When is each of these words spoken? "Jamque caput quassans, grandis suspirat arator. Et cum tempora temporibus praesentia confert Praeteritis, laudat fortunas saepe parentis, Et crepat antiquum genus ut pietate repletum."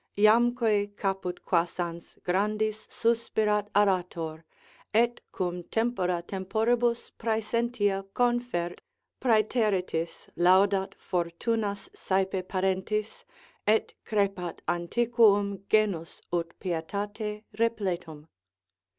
"Jamque 0.17 0.97
caput 0.97 1.45
quassans, 1.45 2.17
grandis 2.23 2.87
suspirat 2.87 3.67
arator. 3.75 4.43
Et 4.95 5.21
cum 5.31 5.61
tempora 5.65 6.23
temporibus 6.27 7.11
praesentia 7.19 8.03
confert 8.15 8.81
Praeteritis, 9.21 10.27
laudat 10.35 10.95
fortunas 10.95 11.87
saepe 11.93 12.41
parentis, 12.49 13.25
Et 13.67 13.93
crepat 14.03 14.61
antiquum 14.67 15.61
genus 15.69 16.19
ut 16.33 16.51
pietate 16.59 17.43
repletum." 17.59 18.25